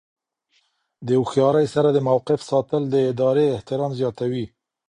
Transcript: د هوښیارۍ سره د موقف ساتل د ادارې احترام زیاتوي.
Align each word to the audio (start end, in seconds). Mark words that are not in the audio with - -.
د 1.05 1.07
هوښیارۍ 1.19 1.67
سره 1.75 1.89
د 1.91 1.97
موقف 2.09 2.39
ساتل 2.51 2.81
د 2.89 2.95
ادارې 3.11 3.45
احترام 3.55 3.91
زیاتوي. 3.99 4.45